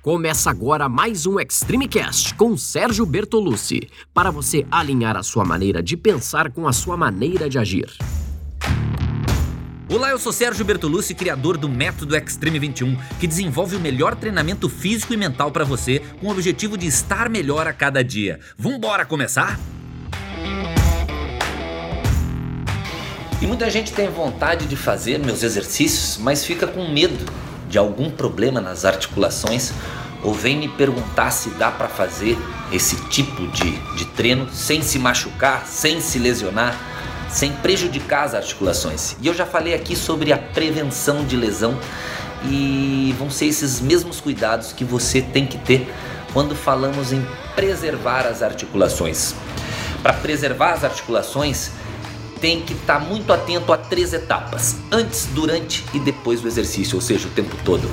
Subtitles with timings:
[0.00, 5.82] Começa agora mais um Extreme Cast com Sérgio Bertolucci, para você alinhar a sua maneira
[5.82, 7.90] de pensar com a sua maneira de agir.
[9.90, 14.68] Olá, eu sou Sérgio Bertolucci, criador do Método Extreme 21, que desenvolve o melhor treinamento
[14.68, 18.38] físico e mental para você, com o objetivo de estar melhor a cada dia.
[18.56, 19.58] Vambora começar?
[23.42, 28.10] E muita gente tem vontade de fazer meus exercícios, mas fica com medo de algum
[28.10, 29.72] problema nas articulações
[30.22, 32.36] ou vem me perguntar se dá para fazer
[32.72, 36.76] esse tipo de, de treino sem se machucar, sem se lesionar,
[37.30, 39.16] sem prejudicar as articulações.
[39.20, 41.78] E eu já falei aqui sobre a prevenção de lesão
[42.44, 45.92] e vão ser esses mesmos cuidados que você tem que ter
[46.32, 49.34] quando falamos em preservar as articulações.
[50.02, 51.70] Para preservar as articulações,
[52.40, 56.96] tem que estar tá muito atento a três etapas: antes, durante e depois do exercício,
[56.96, 57.88] ou seja, o tempo todo.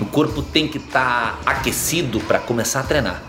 [0.00, 3.22] O corpo tem que estar tá aquecido para começar a treinar.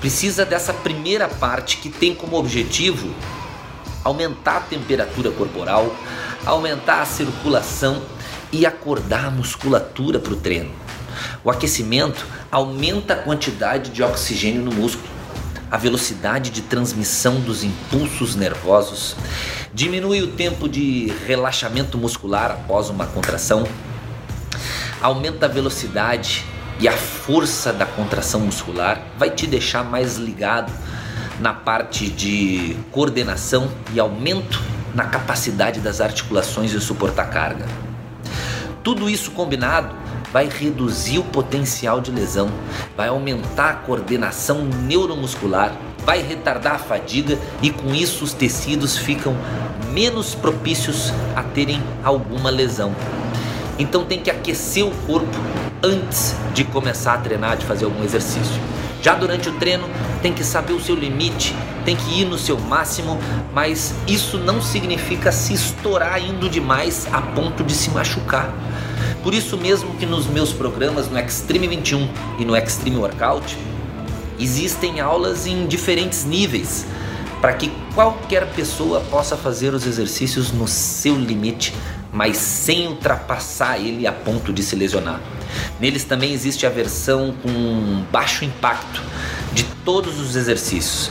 [0.00, 3.14] Precisa dessa primeira parte que tem como objetivo
[4.02, 5.94] aumentar a temperatura corporal,
[6.44, 8.02] aumentar a circulação
[8.50, 10.70] e acordar a musculatura para o treino.
[11.44, 15.21] O aquecimento aumenta a quantidade de oxigênio no músculo
[15.72, 19.16] a velocidade de transmissão dos impulsos nervosos,
[19.72, 23.66] diminui o tempo de relaxamento muscular após uma contração,
[25.00, 26.44] aumenta a velocidade
[26.78, 30.70] e a força da contração muscular, vai te deixar mais ligado
[31.40, 34.60] na parte de coordenação e aumento
[34.94, 37.64] na capacidade das articulações de suportar carga.
[38.84, 40.01] Tudo isso combinado
[40.32, 42.48] vai reduzir o potencial de lesão,
[42.96, 49.36] vai aumentar a coordenação neuromuscular, vai retardar a fadiga e com isso os tecidos ficam
[49.92, 52.94] menos propícios a terem alguma lesão.
[53.78, 55.38] Então tem que aquecer o corpo
[55.82, 58.60] antes de começar a treinar, de fazer algum exercício.
[59.02, 59.88] Já durante o treino,
[60.22, 63.18] tem que saber o seu limite, tem que ir no seu máximo,
[63.52, 68.54] mas isso não significa se estourar indo demais a ponto de se machucar.
[69.22, 72.08] Por isso mesmo que nos meus programas no Extreme 21
[72.40, 73.56] e no Extreme Workout
[74.38, 76.84] existem aulas em diferentes níveis
[77.40, 81.74] para que qualquer pessoa possa fazer os exercícios no seu limite,
[82.12, 85.20] mas sem ultrapassar ele a ponto de se lesionar.
[85.80, 89.02] Neles também existe a versão com baixo impacto
[89.52, 91.10] de todos os exercícios,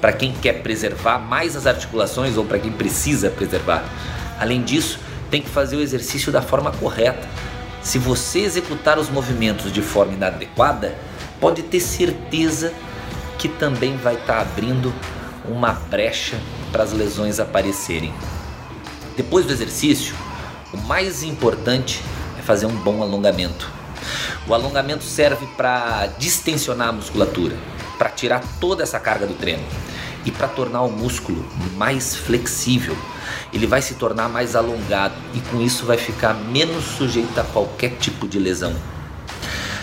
[0.00, 3.84] para quem quer preservar mais as articulações ou para quem precisa preservar.
[4.38, 4.98] Além disso,
[5.32, 7.26] tem que fazer o exercício da forma correta
[7.82, 10.96] se você executar os movimentos de forma inadequada,
[11.40, 12.72] pode ter certeza
[13.38, 14.94] que também vai estar tá abrindo
[15.44, 16.38] uma brecha
[16.70, 18.14] para as lesões aparecerem.
[19.16, 20.14] Depois do exercício,
[20.72, 22.00] o mais importante
[22.38, 23.68] é fazer um bom alongamento.
[24.46, 27.56] O alongamento serve para distensionar a musculatura,
[27.98, 29.64] para tirar toda essa carga do treino
[30.24, 31.44] e para tornar o músculo
[31.76, 32.96] mais flexível.
[33.52, 37.96] Ele vai se tornar mais alongado e com isso vai ficar menos sujeito a qualquer
[37.98, 38.74] tipo de lesão,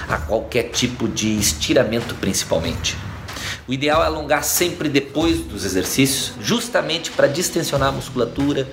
[0.08, 2.98] a qualquer tipo de estiramento principalmente.
[3.68, 8.68] O ideal é alongar sempre depois dos exercícios, justamente para distensionar a musculatura,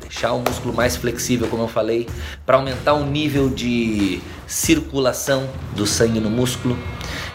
[0.00, 2.08] deixar o músculo mais flexível, como eu falei,
[2.44, 6.76] para aumentar o nível de circulação do sangue no músculo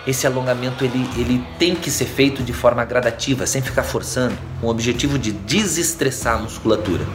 [0.05, 4.67] esse alongamento ele, ele tem que ser feito de forma gradativa, sem ficar forçando, com
[4.67, 7.05] o objetivo de desestressar a musculatura.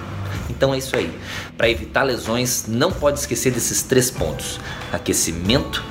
[0.48, 1.12] Então é isso aí.
[1.56, 4.58] Para evitar lesões, não pode esquecer desses três pontos:
[4.92, 5.84] aquecimento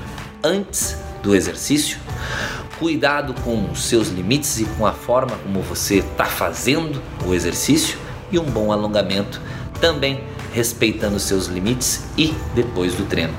[0.44, 2.00] antes do exercício,
[2.80, 7.98] cuidado com os seus limites e com a forma como você está fazendo o exercício
[8.32, 9.42] e um bom alongamento
[9.80, 13.34] também respeitando seus limites e depois do treino.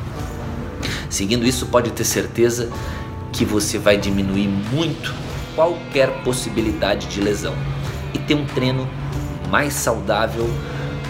[1.10, 2.70] Seguindo isso, pode ter certeza
[3.38, 5.15] que você vai diminuir muito
[5.54, 7.54] qualquer possibilidade de lesão
[8.12, 8.91] e ter um treino
[9.49, 10.50] mais saudável,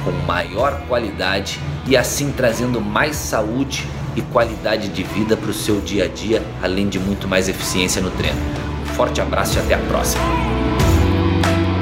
[0.04, 5.80] com maior qualidade e assim trazendo mais saúde e qualidade de vida para o seu
[5.80, 8.38] dia a dia, além de muito mais eficiência no treino.
[8.82, 10.22] Um forte abraço e até a próxima.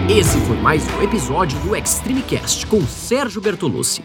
[0.08, 4.04] Esse foi mais um episódio do Extreme Cast com Sérgio Bertolucci.